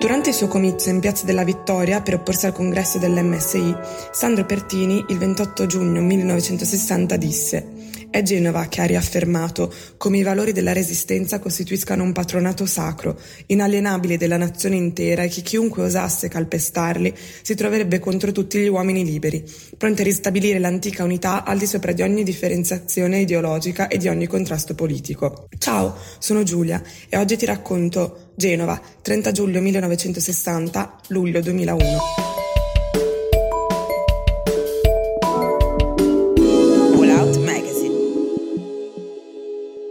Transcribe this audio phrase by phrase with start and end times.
[0.00, 3.76] Durante il suo comizio in Piazza della Vittoria per opporsi al congresso dell'MSI,
[4.10, 7.80] Sandro Pertini, il 28 giugno 1960, disse
[8.10, 13.16] è Genova che ha riaffermato come i valori della resistenza costituiscano un patronato sacro,
[13.46, 19.04] inalienabile della nazione intera e che chiunque osasse calpestarli si troverebbe contro tutti gli uomini
[19.04, 19.44] liberi,
[19.76, 24.26] pronti a ristabilire l'antica unità al di sopra di ogni differenziazione ideologica e di ogni
[24.26, 25.46] contrasto politico.
[25.56, 32.39] Ciao, sono Giulia e oggi ti racconto Genova, 30 giugno 1960, luglio 2001.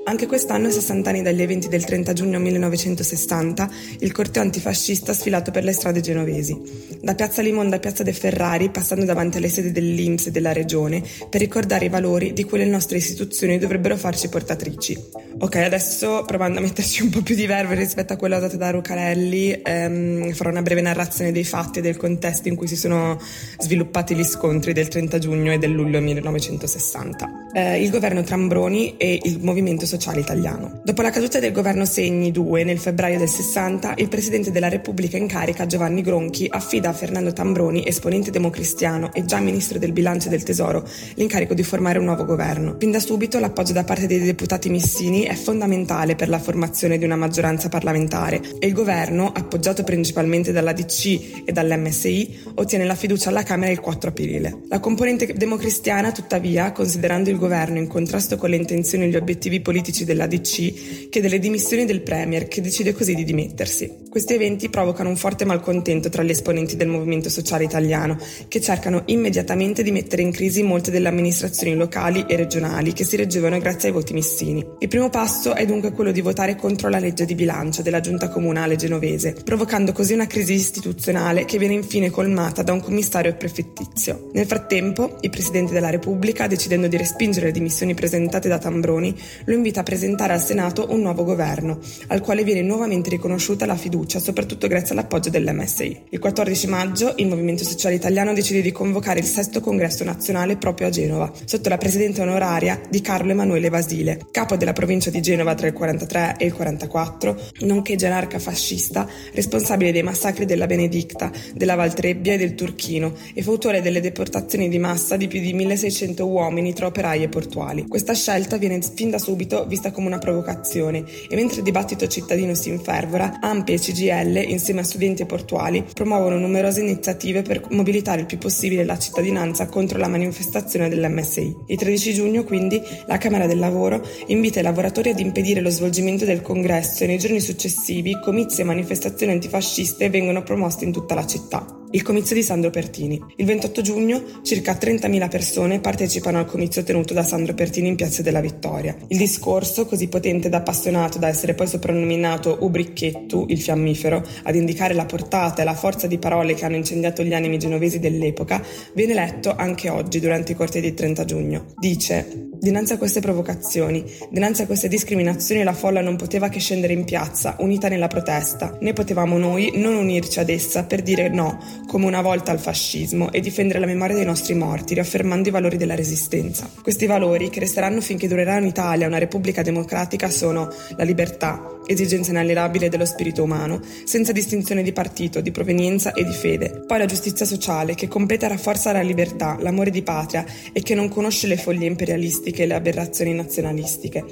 [0.09, 3.69] Anche quest'anno, a 60 anni dagli eventi del 30 giugno 1960,
[3.99, 6.59] il corteo antifascista ha sfilato per le strade genovesi.
[6.99, 11.03] Da Piazza Limonda a Piazza De Ferrari, passando davanti alle sedi dell'Inps e della Regione,
[11.29, 14.97] per ricordare i valori di cui le nostre istituzioni dovrebbero farci portatrici.
[15.41, 18.71] Ok, adesso provando a metterci un po' più di verve rispetto a quello usato da
[18.71, 23.19] Rucarelli, ehm, farò una breve narrazione dei fatti e del contesto in cui si sono
[23.59, 27.51] sviluppati gli scontri del 30 giugno e del luglio 1960.
[27.53, 30.79] Eh, il governo Trambroni e il movimento sociale sociale italiano.
[30.81, 35.17] Dopo la caduta del governo Segni 2 nel febbraio del 60, il presidente della Repubblica
[35.17, 40.27] in carica Giovanni Gronchi affida a Fernando Tambroni, esponente democristiano e già ministro del bilancio
[40.27, 42.77] e del tesoro, l'incarico di formare un nuovo governo.
[42.79, 47.03] Fin da subito l'appoggio da parte dei deputati missini è fondamentale per la formazione di
[47.03, 53.29] una maggioranza parlamentare e il governo, appoggiato principalmente dalla DC e dall'MSI, ottiene la fiducia
[53.29, 54.61] alla Camera il 4 aprile.
[54.69, 59.59] La componente democristiana, tuttavia, considerando il governo in contrasto con le intenzioni e gli obiettivi
[59.59, 64.07] politici politici della DC chiede le dimissioni del Premier, che decide così di dimettersi.
[64.09, 68.17] Questi eventi provocano un forte malcontento tra gli esponenti del movimento sociale italiano,
[68.47, 73.15] che cercano immediatamente di mettere in crisi molte delle amministrazioni locali e regionali che si
[73.15, 74.65] reggevano grazie ai voti missini.
[74.79, 78.29] Il primo passo è dunque quello di votare contro la legge di bilancio della giunta
[78.29, 84.29] comunale genovese, provocando così una crisi istituzionale che viene infine colmata da un commissario prefettizio.
[84.33, 89.53] Nel frattempo, il Presidente della Repubblica, decidendo di respingere le dimissioni presentate da Tambroni, lo
[89.53, 94.19] invita a presentare al Senato un nuovo governo, al quale viene nuovamente riconosciuta la fiducia,
[94.19, 96.03] soprattutto grazie all'appoggio dell'MSI.
[96.09, 100.87] Il 14 maggio il Movimento Sociale Italiano decide di convocare il sesto congresso nazionale proprio
[100.87, 105.55] a Genova, sotto la presidenza onoraria di Carlo Emanuele Basile, capo della provincia di Genova
[105.55, 111.75] tra il 43 e il 44, nonché gerarca fascista, responsabile dei massacri della Benedicta, della
[111.75, 116.73] Valtrebbia e del Turchino e fautore delle deportazioni di massa di più di 1600 uomini
[116.73, 117.87] tra operai e portuali.
[117.87, 122.53] Questa scelta viene fin da subito vista come una provocazione e mentre il dibattito cittadino
[122.53, 128.21] si infervora, AMPI e CGL, insieme a studenti e portuali, promuovono numerose iniziative per mobilitare
[128.21, 131.55] il più possibile la cittadinanza contro la manifestazione dell'MSI.
[131.67, 136.25] Il 13 giugno, quindi, la Camera del Lavoro invita i lavoratori ad impedire lo svolgimento
[136.25, 141.25] del congresso e nei giorni successivi comizi e manifestazioni antifasciste vengono promosse in tutta la
[141.25, 143.19] città il comizio di Sandro Pertini.
[143.37, 148.21] Il 28 giugno circa 30.000 persone partecipano al comizio tenuto da Sandro Pertini in Piazza
[148.21, 148.95] della Vittoria.
[149.07, 154.93] Il discorso, così potente ed appassionato da essere poi soprannominato Ubricchettu, il fiammifero, ad indicare
[154.93, 158.63] la portata e la forza di parole che hanno incendiato gli animi genovesi dell'epoca,
[158.93, 161.65] viene letto anche oggi durante i cortei del 30 giugno.
[161.77, 166.91] Dice Dinanzi a queste provocazioni, dinanzi a queste discriminazioni la folla non poteva che scendere
[166.91, 171.57] in piazza, unita nella protesta, né potevamo noi non unirci ad essa per dire no,
[171.87, 175.77] come una volta al fascismo, e difendere la memoria dei nostri morti, riaffermando i valori
[175.77, 176.69] della resistenza.
[176.81, 182.29] Questi valori, che resteranno finché durerà in Italia una repubblica democratica, sono la libertà, esigenza
[182.29, 186.83] inalienabile dello spirito umano, senza distinzione di partito, di provenienza e di fede.
[186.85, 190.93] Poi la giustizia sociale, che completa e rafforza la libertà, l'amore di patria e che
[190.93, 194.23] non conosce le foglie imperialistiche e le aberrazioni nazionalistiche,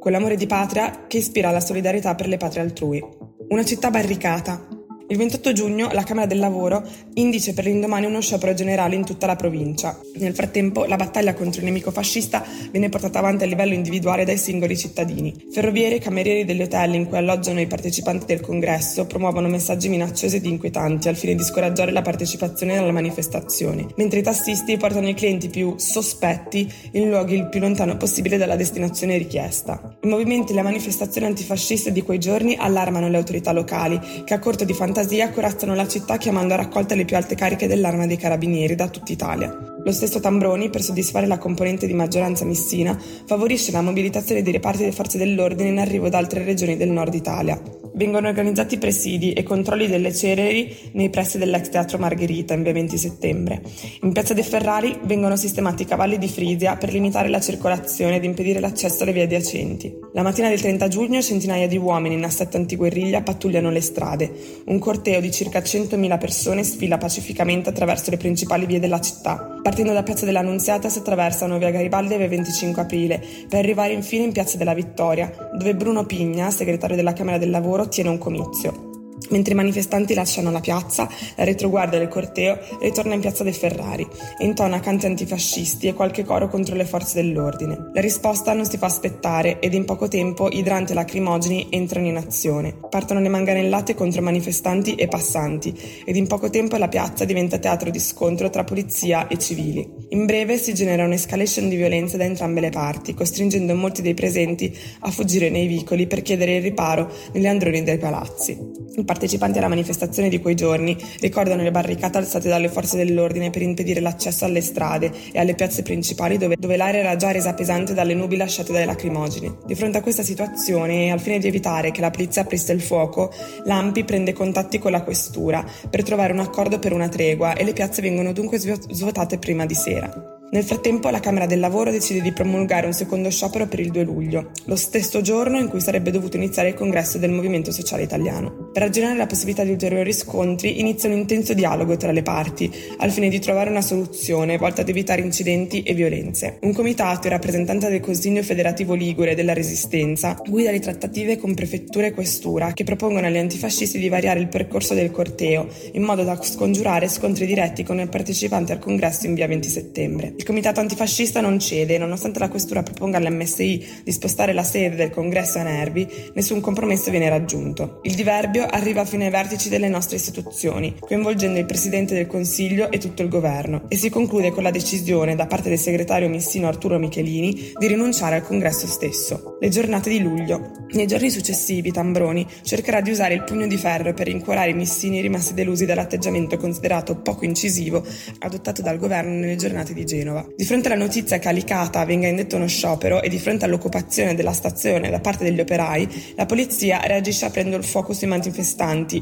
[0.00, 3.02] quell'amore di patria che ispira la solidarietà per le patrie altrui.
[3.48, 4.66] Una città barricata,
[5.06, 6.82] il 28 giugno la Camera del Lavoro
[7.14, 10.00] indice per l'indomani uno sciopero generale in tutta la provincia.
[10.14, 14.38] Nel frattempo la battaglia contro il nemico fascista viene portata avanti a livello individuale dai
[14.38, 15.34] singoli cittadini.
[15.52, 20.36] Ferrovieri e camerieri degli hotel in cui alloggiano i partecipanti del congresso promuovono messaggi minacciosi
[20.36, 25.14] ed inquietanti al fine di scoraggiare la partecipazione alla manifestazione, mentre i tassisti portano i
[25.14, 29.98] clienti più sospetti in luoghi il più lontano possibile dalla destinazione richiesta.
[30.02, 34.38] I movimenti e le manifestazioni antifasciste di quei giorni allarmano le autorità locali che a
[34.38, 38.06] corto di fantasia fantasia corazzano la città chiamando a raccolta le più alte cariche dell'arma
[38.06, 39.52] dei carabinieri da tutta Italia.
[39.82, 42.96] Lo stesso Tambroni, per soddisfare la componente di maggioranza missina,
[43.26, 47.12] favorisce la mobilitazione dei reparti delle forze dell'ordine in arrivo da altre regioni del nord
[47.12, 47.60] Italia.
[47.94, 52.98] Vengono organizzati presidi e controlli delle celeri nei pressi dell'ex teatro Margherita in via 20
[52.98, 53.62] settembre.
[54.02, 58.60] In piazza De Ferrari vengono sistemati cavalli di Frisia per limitare la circolazione ed impedire
[58.60, 59.92] l'accesso alle vie adiacenti.
[60.12, 64.30] La mattina del 30 giugno centinaia di uomini in assetto antiguerriglia pattugliano le strade.
[64.66, 69.53] Un corteo di circa 100.000 persone sfila pacificamente attraverso le principali vie della città.
[69.64, 73.18] Partendo da Piazza dell'Annunziata si attraversano via Garibaldi e via 25 aprile
[73.48, 77.88] per arrivare infine in Piazza della Vittoria, dove Bruno Pigna, segretario della Camera del Lavoro,
[77.88, 78.93] tiene un comizio.
[79.30, 84.06] Mentre i manifestanti lasciano la piazza, la retroguardia del corteo ritorna in piazza dei Ferrari
[84.38, 87.90] e intona canti antifascisti e qualche coro contro le forze dell'ordine.
[87.94, 92.16] La risposta non si fa aspettare ed in poco tempo idranti e lacrimogeni entrano in
[92.16, 92.76] azione.
[92.88, 95.74] Partono le manganellate contro manifestanti e passanti
[96.04, 99.88] ed in poco tempo la piazza diventa teatro di scontro tra polizia e civili.
[100.10, 104.76] In breve si genera un'escalation di violenza da entrambe le parti, costringendo molti dei presenti
[105.00, 108.56] a fuggire nei vicoli per chiedere il riparo negli androni dei palazzi.
[108.96, 113.62] Il partecipanti alla manifestazione di quei giorni ricordano le barricate alzate dalle forze dell'ordine per
[113.62, 117.94] impedire l'accesso alle strade e alle piazze principali dove, dove l'aria era già resa pesante
[117.94, 119.58] dalle nubi lasciate dai lacrimogeni.
[119.64, 123.32] Di fronte a questa situazione al fine di evitare che la polizia aprisse il fuoco,
[123.64, 127.72] l'AMPI prende contatti con la questura per trovare un accordo per una tregua e le
[127.72, 130.32] piazze vengono dunque svuotate prima di sera.
[130.50, 134.04] Nel frattempo la Camera del Lavoro decide di promulgare un secondo sciopero per il 2
[134.04, 138.63] luglio, lo stesso giorno in cui sarebbe dovuto iniziare il congresso del Movimento Sociale Italiano.
[138.74, 143.12] Per ragionare la possibilità di ulteriori scontri inizia un intenso dialogo tra le parti, al
[143.12, 146.58] fine di trovare una soluzione volta ad evitare incidenti e violenze.
[146.62, 152.06] Un comitato e rappresentante del Consiglio Federativo Ligure della Resistenza guida le trattative con prefettura
[152.06, 156.36] e questura che propongono agli antifascisti di variare il percorso del corteo in modo da
[156.42, 160.34] scongiurare scontri diretti con i partecipanti al congresso in via 20 settembre.
[160.36, 165.10] Il comitato antifascista non cede, nonostante la questura proponga all'MSI di spostare la sede del
[165.10, 168.00] congresso a Nervi, nessun compromesso viene raggiunto.
[168.02, 172.98] Il diverbio arriva fino ai vertici delle nostre istituzioni, coinvolgendo il Presidente del Consiglio e
[172.98, 176.98] tutto il governo, e si conclude con la decisione da parte del segretario missino Arturo
[176.98, 179.56] Michelini di rinunciare al congresso stesso.
[179.60, 180.70] Le giornate di luglio.
[180.92, 185.20] Nei giorni successivi Tambroni cercherà di usare il pugno di ferro per rincuorare i missini
[185.20, 188.04] rimasti delusi dall'atteggiamento considerato poco incisivo
[188.38, 190.46] adottato dal governo nelle giornate di Genova.
[190.54, 194.34] Di fronte alla notizia che a Licata venga indetto uno sciopero e di fronte all'occupazione
[194.34, 198.50] della stazione da parte degli operai, la polizia reagisce aprendo il fuoco sui manifestanti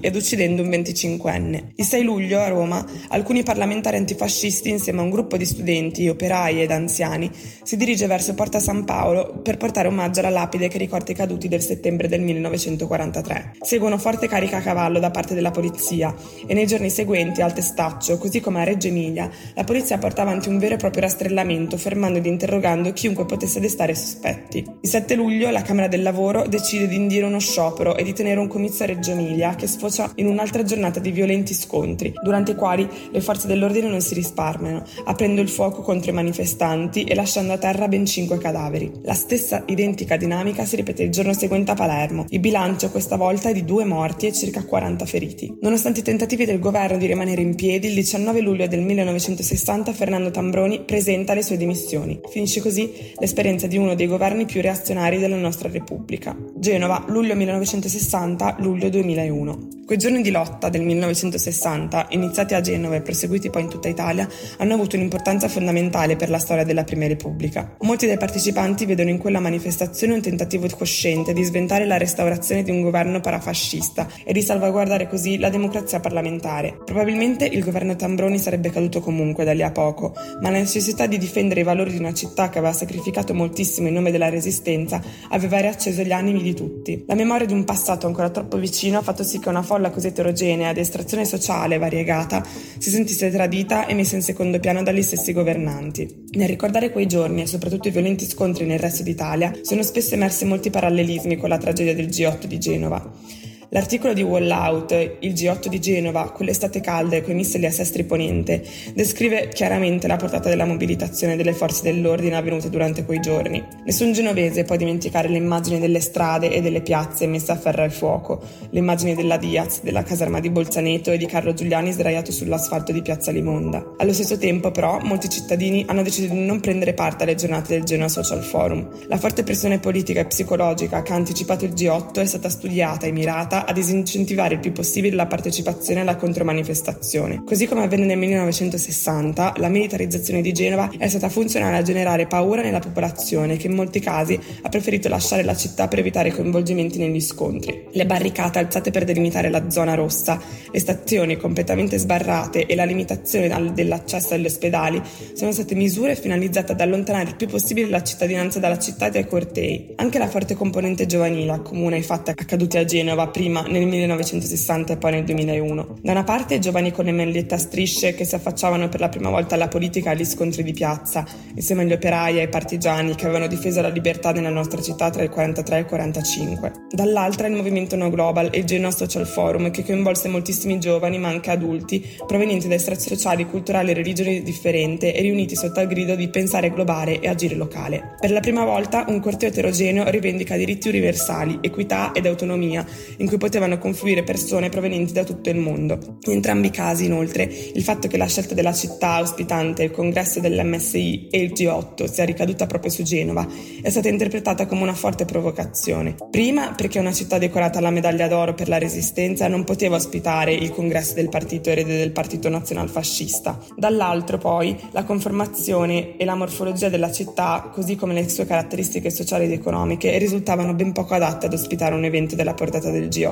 [0.01, 1.73] ed uccidendo un 25enne.
[1.77, 6.63] Il 6 luglio a Roma alcuni parlamentari antifascisti insieme a un gruppo di studenti, operai
[6.63, 7.31] ed anziani
[7.63, 11.49] si dirige verso Porta San Paolo per portare omaggio alla lapide che ricorda i caduti
[11.49, 13.53] del settembre del 1943.
[13.61, 16.15] Seguono forte carica a cavallo da parte della polizia
[16.47, 20.49] e nei giorni seguenti al Testaccio, così come a Reggio Emilia, la polizia porta avanti
[20.49, 24.65] un vero e proprio rastrellamento, fermando ed interrogando chiunque potesse destare sospetti.
[24.81, 28.41] Il 7 luglio la Camera del Lavoro decide di indire uno sciopero e di tenere
[28.41, 29.22] un comizio a Reggio Emilia
[29.57, 34.01] che sfocia in un'altra giornata di violenti scontri, durante i quali le forze dell'ordine non
[34.01, 38.91] si risparmiano, aprendo il fuoco contro i manifestanti e lasciando a terra ben cinque cadaveri.
[39.03, 42.27] La stessa identica dinamica si ripete il giorno seguente a Palermo.
[42.31, 45.57] Il bilancio questa volta è di due morti e circa 40 feriti.
[45.61, 50.31] Nonostante i tentativi del governo di rimanere in piedi, il 19 luglio del 1960 Fernando
[50.31, 52.21] Tambroni presenta le sue dimissioni.
[52.29, 56.37] Finisce così l'esperienza di uno dei governi più reazionari della nostra Repubblica.
[56.55, 59.81] Genova, luglio 1960, luglio 2001.
[59.85, 64.27] Quei giorni di lotta del 1960, iniziati a Genova e proseguiti poi in tutta Italia,
[64.59, 67.77] hanno avuto un'importanza fondamentale per la storia della Prima Repubblica.
[67.81, 72.71] Molti dei partecipanti vedono in quella manifestazione un tentativo cosciente di sventare la restaurazione di
[72.71, 76.79] un governo parafascista e di salvaguardare così la democrazia parlamentare.
[76.85, 81.19] Probabilmente il governo Tambroni sarebbe caduto comunque da lì a poco, ma la necessità di
[81.19, 85.59] difendere i valori di una città che aveva sacrificato moltissimo in nome della resistenza aveva
[85.59, 87.05] riacceso gli animi di tutti.
[87.07, 90.09] La memoria di un passato ancora troppo vicino ha fatto sì che una folla così
[90.09, 92.45] eterogenea ed estrazione sociale variegata
[92.79, 96.27] si sentisse tradita e messa in secondo piano dagli stessi governanti.
[96.33, 100.45] Nel ricordare quei giorni e soprattutto i violenti scontri nel resto d'Italia sono spesso emersi
[100.45, 103.51] molti parallelismi con la tragedia del G8 di Genova.
[103.75, 108.63] L'articolo di Wallout, il G8 di Genova, quell'estate calda e coi missili a Sestri Ponente,
[108.93, 113.65] descrive chiaramente la portata della mobilitazione delle forze dell'ordine avvenute durante quei giorni.
[113.87, 117.93] Nessun genovese può dimenticare le immagini delle strade e delle piazze messe a ferro al
[117.93, 122.93] fuoco, le immagini della Diaz, della caserma di Bolzaneto e di Carlo Giuliani sdraiato sull'asfalto
[122.93, 123.95] di Piazza Limonda.
[123.97, 127.85] Allo stesso tempo, però, molti cittadini hanno deciso di non prendere parte alle giornate del
[127.85, 128.87] Genoa Social Forum.
[129.07, 133.13] La forte pressione politica e psicologica che ha anticipato il G8 è stata studiata e
[133.13, 137.43] mirata a disincentivare il più possibile la partecipazione alla contromanifestazione.
[137.45, 142.63] Così come avvenne nel 1960, la militarizzazione di Genova è stata funzionale a generare paura
[142.63, 147.21] nella popolazione che in molti casi ha preferito lasciare la città per evitare coinvolgimenti negli
[147.21, 147.85] scontri.
[147.93, 150.41] Le barricate alzate per delimitare la zona rossa,
[150.71, 155.01] le stazioni completamente sbarrate e la limitazione dell'accesso agli ospedali
[155.35, 159.27] sono state misure finalizzate ad allontanare il più possibile la cittadinanza dalla città e dai
[159.27, 159.93] cortei.
[159.97, 164.97] Anche la forte componente giovanile accomuna i fatti accaduti a Genova prima nel 1960 e
[164.97, 165.99] poi nel 2001.
[166.01, 169.29] Da una parte giovani con le magliette a strisce che si affacciavano per la prima
[169.29, 173.25] volta alla politica e agli scontri di piazza, insieme agli operai e ai partigiani che
[173.25, 176.73] avevano difeso la libertà nella nostra città tra il 43 e il 45.
[176.91, 181.29] Dall'altra il movimento No Global e il Genoa Social Forum che coinvolse moltissimi giovani ma
[181.29, 186.15] anche adulti provenienti da strati sociali, culturali e religioni differenti e riuniti sotto il grido
[186.15, 188.17] di pensare globale e agire locale.
[188.21, 192.85] Per la prima volta un corteo eterogeneo rivendica diritti universali, equità ed autonomia,
[193.19, 195.99] in cui potevano confluire persone provenienti da tutto il mondo.
[196.27, 200.39] In entrambi i casi, inoltre, il fatto che la scelta della città ospitante il congresso
[200.39, 203.45] dell'MSI e il G8 sia ricaduta proprio su Genova
[203.83, 206.15] è stata interpretata come una forte provocazione.
[206.31, 210.71] Prima perché una città decorata alla medaglia d'oro per la resistenza non poteva ospitare il
[210.71, 213.59] congresso del partito erede del partito nazionalfascista.
[213.77, 219.47] Dall'altro poi la conformazione e la morfologia della città, così come le sue caratteristiche sociali
[219.47, 223.32] ed economiche, risultavano ben poco adatte ad ospitare un evento della portata del G8.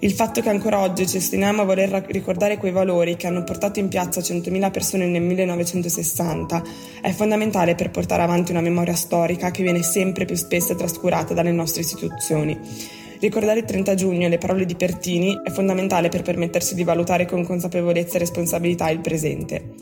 [0.00, 3.78] Il fatto che ancora oggi ci ostiniamo a voler ricordare quei valori che hanno portato
[3.78, 6.62] in piazza 100.000 persone nel 1960
[7.00, 11.52] è fondamentale per portare avanti una memoria storica che viene sempre più spesso trascurata dalle
[11.52, 13.00] nostre istituzioni.
[13.22, 17.46] Ricordare il 30 giugno le parole di Pertini è fondamentale per permettersi di valutare con
[17.46, 19.74] consapevolezza e responsabilità il presente.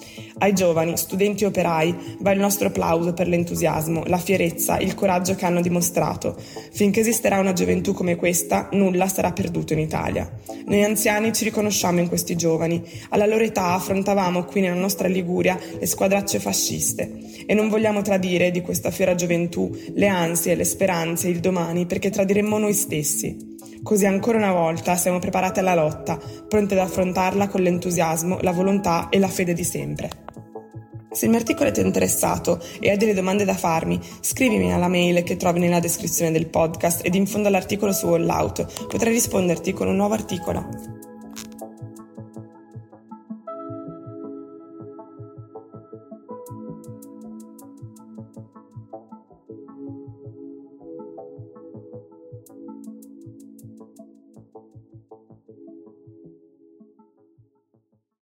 [0.42, 5.34] Ai giovani, studenti e operai, va il nostro applauso per l'entusiasmo, la fierezza, il coraggio
[5.36, 6.36] che hanno dimostrato.
[6.70, 10.30] Finché esisterà una gioventù come questa, nulla sarà perduto in Italia.
[10.66, 12.82] Noi anziani ci riconosciamo in questi giovani.
[13.08, 17.10] Alla loro età affrontavamo qui nella nostra Liguria le squadracce fasciste
[17.46, 22.10] e non vogliamo tradire di questa fiera gioventù le ansie, le speranze, il domani, perché
[22.10, 23.29] tradiremmo noi stessi.
[23.82, 26.18] Così ancora una volta siamo preparate alla lotta,
[26.48, 30.10] pronte ad affrontarla con l'entusiasmo, la volontà e la fede di sempre.
[31.12, 34.86] Se il mio articolo ti è interessato e hai delle domande da farmi, scrivimi alla
[34.86, 38.86] mail che trovi nella descrizione del podcast ed in fondo all'articolo su All Out.
[38.86, 41.09] Potrei risponderti con un nuovo articolo.